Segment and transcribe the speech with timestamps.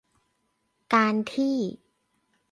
[0.93, 1.57] การที่